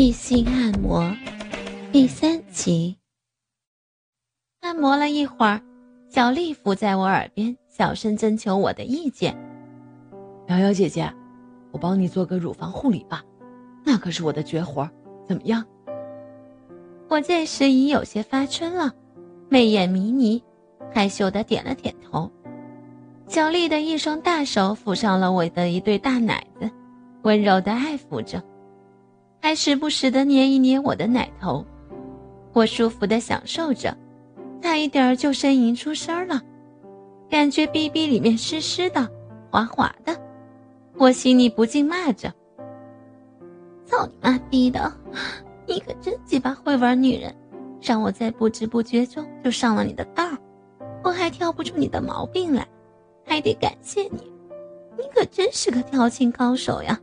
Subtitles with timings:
[0.00, 1.14] 一心按摩
[1.92, 2.96] 第三集。
[4.60, 5.60] 按摩了一会儿，
[6.08, 9.36] 小丽伏在我耳边，小声征求我的意见
[10.48, 11.12] ：“瑶瑶姐姐，
[11.70, 13.22] 我帮你做个乳房护理吧，
[13.84, 14.88] 那可是我的绝活，
[15.28, 15.62] 怎么样？”
[17.08, 18.94] 我这时已有些发春了，
[19.50, 20.42] 媚眼迷离，
[20.90, 22.32] 害羞的点了点头。
[23.26, 26.70] 小丽的一双大手抚上了我的一对大奶子，
[27.20, 28.42] 温柔的爱抚着。
[29.40, 31.64] 还时不时的捏一捏我的奶头，
[32.52, 33.96] 我舒服的享受着，
[34.60, 36.40] 差一点就呻吟出声了，
[37.28, 39.08] 感觉逼逼里面湿湿的、
[39.50, 40.14] 滑滑的，
[40.96, 42.32] 我心里不禁骂着
[43.86, 44.92] ：“操你妈逼的，
[45.66, 47.34] 你可真鸡巴会玩女人，
[47.80, 50.38] 让我在不知不觉中就上了你的当
[51.02, 52.68] 我还挑不出你的毛病来，
[53.24, 54.30] 还得感谢你，
[54.98, 57.00] 你可真是个调情高手呀。”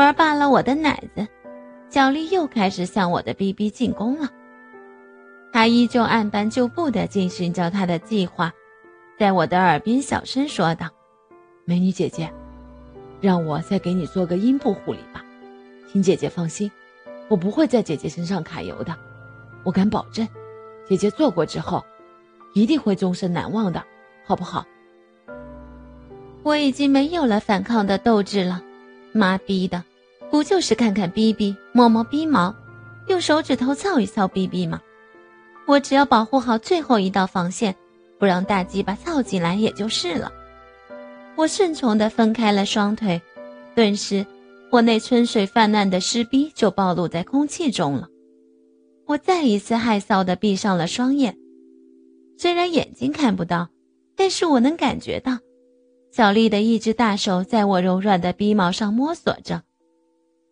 [0.00, 1.28] 玩罢了我的奶子，
[1.90, 4.30] 小丽又开始向我的逼逼进攻了。
[5.52, 8.50] 她依旧按班就步的进行着她的计划，
[9.18, 10.88] 在我的耳边小声说道
[11.66, 12.32] ：“美女姐姐，
[13.20, 15.22] 让我再给你做个阴部护理吧，
[15.92, 16.70] 请姐姐放心，
[17.28, 18.96] 我不会在姐姐身上揩油的，
[19.64, 20.26] 我敢保证，
[20.88, 21.84] 姐姐做过之后，
[22.54, 23.84] 一定会终身难忘的，
[24.24, 24.64] 好不好？”
[26.42, 28.62] 我已经没有了反抗的斗志了。
[29.12, 29.82] 妈逼的，
[30.30, 32.54] 不就是看看逼逼，摸摸逼毛，
[33.08, 34.80] 用手指头操一操逼逼吗？
[35.66, 37.74] 我只要保护好最后一道防线，
[38.18, 40.32] 不让大鸡巴操进来也就是了。
[41.36, 43.20] 我顺从地分开了双腿，
[43.74, 44.26] 顿时，
[44.70, 48.08] 我那春水泛滥的湿逼就暴露在空气中了。
[49.06, 51.36] 我再一次害臊地闭上了双眼，
[52.38, 53.68] 虽然眼睛看不到，
[54.16, 55.38] 但是我能感觉到。
[56.12, 59.62] 小丽的一只大手在我柔软的鼻毛上摸索着，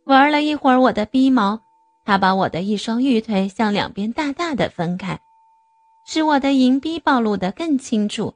[0.09, 1.61] 玩了一会儿我的逼毛，
[2.07, 5.21] 他把我的一双玉腿向两边大大的分开，
[6.07, 8.35] 使我的银逼暴露得更清楚。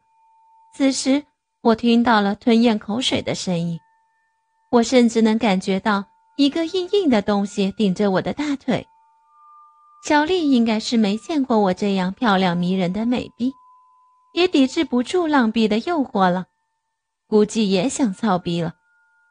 [0.74, 1.24] 此时
[1.62, 3.80] 我听到了吞咽口水的声音，
[4.70, 6.04] 我甚至能感觉到
[6.36, 8.86] 一个硬硬的东西顶着我的大腿。
[10.06, 13.50] 小丽应该是没见过我这样漂亮迷人的美逼，
[14.34, 16.44] 也抵制不住浪逼的诱惑了。
[17.26, 18.74] 估计也想操逼了，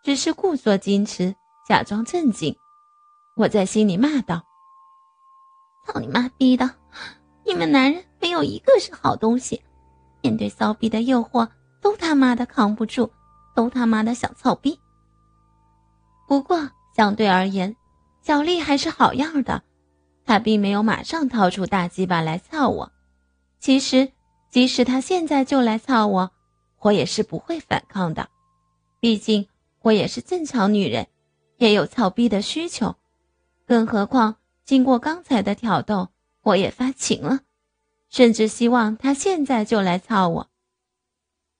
[0.04, 1.36] 只是故作矜持，
[1.68, 2.56] 假装正经。
[3.36, 4.44] 我在心里骂道
[5.88, 6.70] ：“操你妈逼的！
[7.46, 9.64] 你们男人没有一个是好东西，
[10.22, 11.50] 面对骚逼的诱惑，
[11.82, 13.10] 都他妈的扛不住，
[13.56, 14.80] 都他妈的想操逼。”
[16.28, 17.76] 不过相对而言，
[18.22, 19.64] 小丽还是好样的，
[20.26, 22.92] 她并没有马上掏出大鸡巴来操我。
[23.60, 24.12] 其实，
[24.50, 26.32] 即使她现在就来操我。
[26.80, 28.30] 我也是不会反抗的，
[29.00, 29.48] 毕竟
[29.82, 31.08] 我也是正常女人，
[31.62, 32.96] 也有操逼的需求。
[33.68, 36.10] 更何况经过刚才的挑逗，
[36.42, 37.42] 我也发情了，
[38.10, 40.50] 甚至希望他现在就来操我。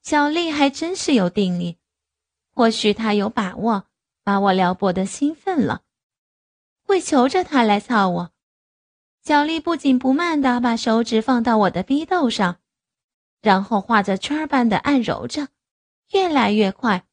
[0.02, 1.78] 小丽还真是有定力，
[2.50, 3.86] 或许她有把握
[4.24, 5.84] 把我撩拨的兴奋了，
[6.84, 8.32] 会求着他来操我。
[9.24, 12.58] 小丽不紧不慢地把手指放到我的逼斗上。
[13.40, 15.50] 然后画着圈儿般的按揉着，
[16.12, 17.06] 越来越快，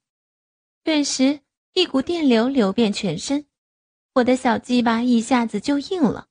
[0.82, 1.40] 顿时
[1.78, 3.44] 一股电流流遍全身，
[4.16, 6.26] 我的小鸡巴一下子就硬了，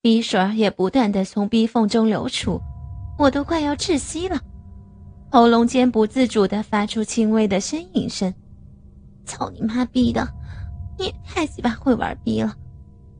[0.00, 2.60] 鼻水也不断的从鼻缝中流出，
[3.16, 4.40] 我都快要窒息了，
[5.30, 8.34] 喉咙间不自主的发出轻微的呻吟声。
[9.24, 10.28] 操你妈逼的，
[10.98, 12.52] 你也太鸡巴会玩逼了！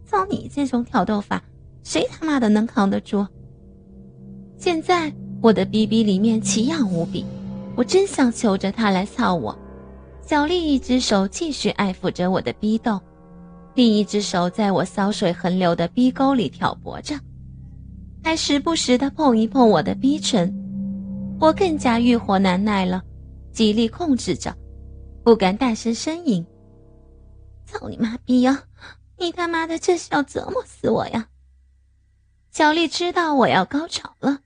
[0.05, 1.41] 操你这种挑逗法，
[1.85, 3.25] 谁他妈的能扛得住？
[4.59, 5.15] 现在。
[5.41, 7.25] 我的逼逼里面奇痒无比，
[7.77, 9.57] 我真想求着他来操我。
[10.25, 12.99] 小丽一只手继续爱抚着我的逼斗，
[13.75, 17.19] 另一只手在我骚水横流的逼沟里挑拨着，
[18.23, 20.51] 还时不时的碰一碰我的逼唇。
[21.41, 23.03] 我更加欲火难耐了，
[23.53, 24.57] 极力控制着，
[25.25, 26.45] 不敢大声呻吟。
[27.67, 28.63] 操你妈逼呀！
[29.19, 31.29] 你他妈的这是要折磨死我呀！
[32.51, 34.39] 小丽知道我要高潮了。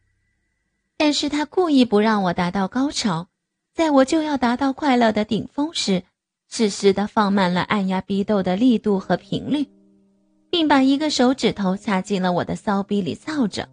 [0.96, 3.28] 但是她故意不让我达到高潮，
[3.76, 6.02] 在我就要达到快乐的顶峰时，
[6.48, 9.68] 适时的放慢了按压逼斗的力度和频率，
[10.48, 13.68] 并把一个手指头插进了我的骚逼里造着。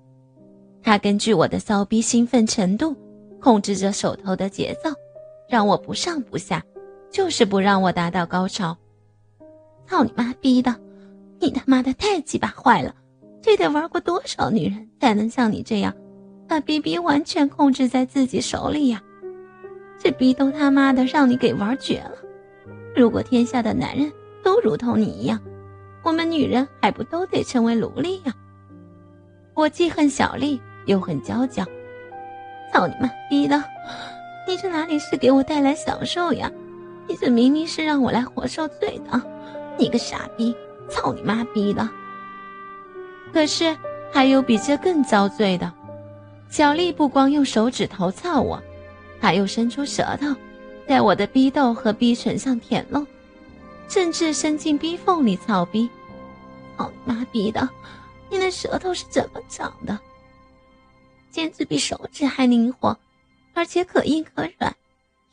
[0.82, 2.94] 他根据我的骚逼兴奋程度，
[3.40, 4.90] 控制着手头的节奏，
[5.48, 6.62] 让我不上不下，
[7.10, 8.78] 就是不让我达到高潮。
[9.88, 10.76] 操你妈逼的！
[11.40, 12.94] 你他妈的太鸡巴坏了！
[13.42, 15.96] 这得玩过多少女人才能像你这样？
[16.46, 19.02] 把逼逼完全控制在自己手里呀！
[20.04, 22.12] 这逼都他妈的让你给玩绝了！
[22.94, 24.12] 如果天下的男人
[24.44, 25.40] 都如同你一样，
[26.04, 28.34] 我们女人还不都得成为奴隶呀？
[29.54, 31.64] 我既恨小丽，又恨娇娇。
[32.74, 33.64] 操你妈逼的！
[34.46, 36.52] 你这哪里是给我带来享受呀？
[37.08, 39.22] 你这明明是让我来活受罪的！
[39.78, 40.54] 你个傻逼！
[40.90, 41.90] 操你妈逼的！
[43.32, 43.74] 可是
[44.12, 45.72] 还有比这更遭罪的。
[46.50, 48.62] 小丽不光用手指头操我，
[49.24, 50.36] 他又伸出舌头，
[50.86, 53.08] 在我的逼斗和逼唇上舔弄。
[53.88, 55.90] 甚至伸进逼缝里操逼，
[56.78, 57.70] 操你妈逼的！
[58.30, 59.98] 你那舌头是怎么长的？
[61.32, 63.00] 简直比手指还灵活，
[63.54, 64.76] 而且可硬可软，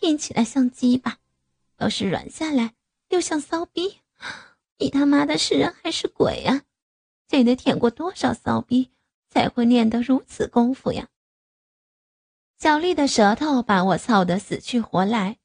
[0.02, 1.16] 硬起来像鸡巴，
[1.78, 2.74] 要是软下来
[3.08, 3.98] 又像骚逼。
[4.78, 6.62] 你他妈的是人还是鬼呀？
[7.26, 8.90] 这得舔过多少骚逼
[9.28, 11.08] 才会练得如此功夫呀？
[12.60, 15.38] 小丽的舌头把我操得死去活来，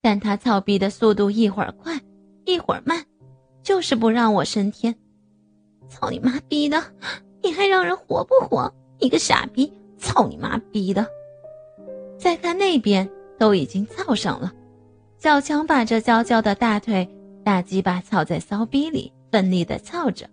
[0.00, 2.00] 但她操逼的速度一会儿快。
[2.44, 3.04] 一会儿慢，
[3.60, 4.94] 就是不让我升天。
[5.88, 6.80] 操你妈逼的！
[7.42, 8.72] 你还让人活不活？
[9.00, 9.72] 你个傻逼！
[9.98, 11.04] 操你妈逼的！
[12.16, 14.52] 再看那边，都已经操上了。
[15.18, 17.06] 小强把这娇娇的大腿
[17.44, 20.30] 大鸡巴操在骚逼里，奋力的操着。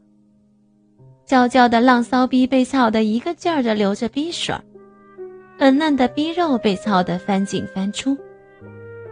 [1.26, 4.64] 娇娇的浪骚逼被操得一个劲儿的流着逼水儿，
[5.58, 8.18] 粉嫩的逼肉被操得翻进翻出。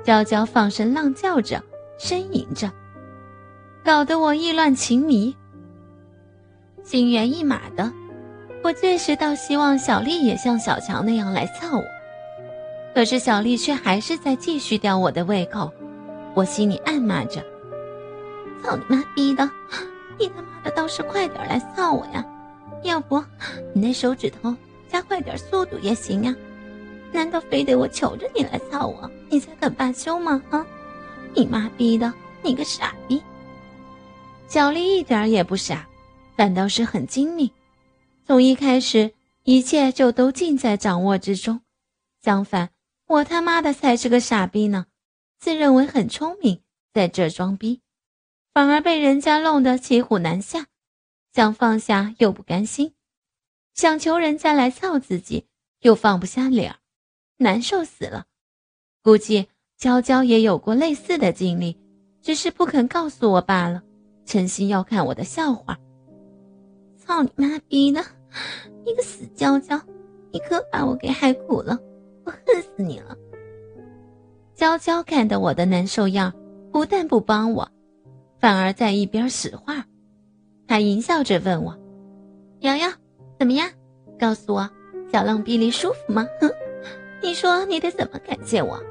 [0.03, 1.61] 娇娇放声浪叫着，
[1.97, 2.71] 呻吟着。
[3.83, 5.35] 搞得我意乱情迷，
[6.83, 7.91] 心猿意马的。
[8.63, 11.83] 我这时倒希望小丽也像小强那样来操我，
[12.93, 15.71] 可是小丽却还是在继续吊我的胃口。
[16.33, 17.43] 我心里暗骂着
[18.63, 19.49] ：“操你妈逼的！
[20.17, 22.25] 你他妈的倒是快点来操我呀！
[22.83, 23.23] 要不
[23.73, 24.53] 你那手指头
[24.93, 26.35] 加快点速度也行呀？
[27.11, 30.39] 难道非得我求着你来操我，你才肯罢休吗？
[30.51, 30.63] 啊！
[31.33, 32.13] 你妈逼的，
[32.43, 33.19] 你个傻逼！”
[34.47, 35.87] 小丽一点也不傻，
[36.37, 37.49] 反倒是很精明。
[38.27, 39.11] 从一开始，
[39.41, 41.61] 一切就都尽在掌握之中。
[42.21, 42.69] 相反，
[43.07, 44.85] 我他妈的才是个傻逼呢！
[45.39, 46.61] 自认为很聪明，
[46.93, 47.81] 在这装逼，
[48.53, 50.67] 反而被人家弄得骑虎难下，
[51.33, 52.93] 想放下又不甘心，
[53.73, 55.45] 想求人家来操自己
[55.81, 56.77] 又放不下脸儿，
[57.37, 58.25] 难受死了。
[59.01, 59.47] 估计
[59.77, 61.77] 娇娇也有过类似的经历，
[62.21, 63.83] 只是不肯告诉我罢了。
[64.25, 65.77] 诚心要看我的笑话，
[66.97, 68.01] 操你妈逼的！
[68.85, 69.79] 你个死娇娇，
[70.31, 71.77] 你可把我给害苦了，
[72.23, 73.17] 我恨死你了！
[74.55, 76.33] 娇娇看得我的难受样，
[76.71, 77.69] 不但不帮我，
[78.39, 79.83] 反而在一边使坏，
[80.67, 81.77] 还淫笑着问我
[82.61, 82.87] ：“瑶瑶，
[83.37, 83.69] 怎么样？
[84.19, 84.69] 告诉我，
[85.11, 86.49] 小浪逼里舒服吗？”哼，
[87.21, 88.81] 你说你得怎么感谢我？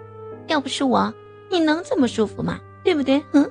[0.48, 1.12] 要不是我，
[1.50, 2.58] 你能这么舒服吗？
[2.84, 3.22] 对不对？
[3.32, 3.50] 哼，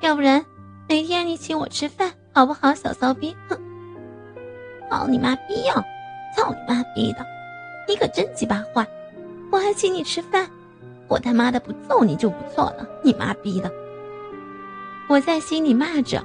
[0.00, 0.44] 要不然。
[0.88, 3.34] 哪天你请我吃饭好不好，小骚逼？
[3.48, 3.56] 哼！
[4.90, 5.74] 操你妈逼呀！
[6.36, 7.24] 操你妈逼的！
[7.88, 8.86] 你可真鸡巴坏！
[9.50, 10.46] 我还请你吃饭，
[11.08, 12.86] 我他妈的不揍你就不错了！
[13.02, 13.70] 你妈逼的！
[15.08, 16.22] 我在心里骂着。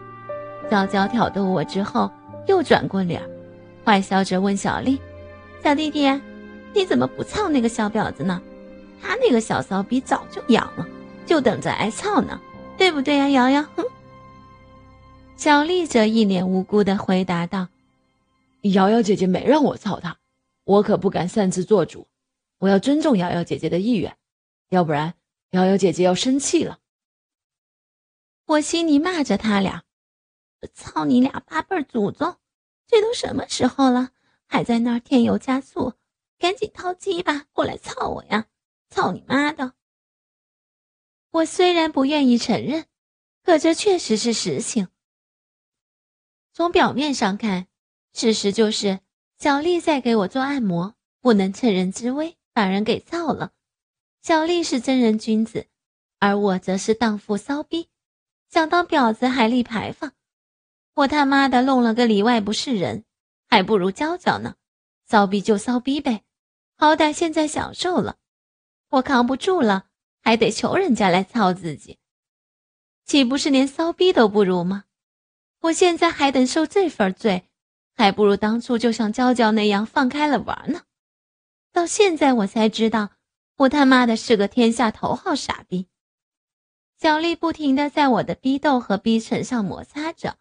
[0.69, 2.11] 娇娇挑逗我之后，
[2.47, 3.21] 又转过脸，
[3.87, 4.99] 坏笑着问小丽
[5.63, 6.11] ：“小弟弟，
[6.73, 8.41] 你怎么不操那个小婊子呢？
[9.01, 10.85] 他那个小骚逼早就痒了，
[11.25, 12.37] 就等着挨操呢，
[12.77, 13.85] 对不对呀，瑶瑶？”哼！
[15.37, 17.69] 小丽则一脸无辜的回答道
[18.73, 20.17] ：“瑶瑶姐姐没让我操她，
[20.65, 22.07] 我可不敢擅自做主，
[22.59, 24.17] 我要尊重瑶瑶姐姐的意愿，
[24.67, 25.13] 要不然
[25.51, 26.79] 瑶瑶姐姐要生气了。”
[28.47, 29.83] 我心里骂着他俩
[30.75, 32.35] ：“操你俩八辈祖宗！
[32.87, 34.11] 这都什么时候了，
[34.45, 35.93] 还在那儿添油加醋？
[36.39, 38.47] 赶紧掏鸡巴过来操我呀！
[38.89, 39.73] 操你妈的！”
[41.31, 42.85] 我虽然不愿意承认，
[43.43, 44.87] 可这确实是实情。
[46.53, 47.67] 从表面上看，
[48.13, 49.01] 事实就是
[49.37, 53.51] 小丽在给我做按摩，不能趁人之危把人给操了。
[54.21, 55.67] 小丽是真人君子，
[56.19, 57.89] 而我则是荡妇骚逼，
[58.49, 60.13] 想当婊子还立牌坊。
[60.97, 63.03] 我他妈的弄了个里外不是人，
[63.47, 64.55] 还不如娇娇呢。
[65.05, 66.23] 骚逼就骚逼呗，
[66.75, 68.17] 好歹现在享受了，
[68.89, 69.85] 我扛不住了，
[70.23, 71.99] 还得求人家来操自己，
[73.05, 74.85] 岂不是连骚逼都不如吗？
[75.61, 77.47] 我现在还等受这份罪，
[77.95, 80.81] 还不如当初就像娇娇那样放开了玩呢。
[81.71, 83.11] 到现在我才知道，
[83.57, 85.87] 我他妈的是个天下头号傻逼。
[86.99, 90.37] 小丽不停的在我的逼斗和逼唇上摩擦着，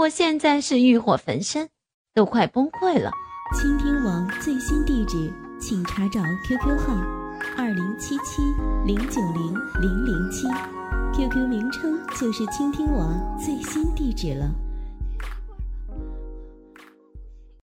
[0.00, 1.68] 我现在是欲火焚身，
[2.14, 3.10] 都快崩溃了。
[3.54, 5.30] 倾听王最新地址，
[5.60, 6.94] 请查找 QQ 号：
[7.58, 8.40] 二零七七
[8.86, 10.46] 零九零零零七。
[11.12, 14.50] ，QQ 名称就是倾听王最新地址了。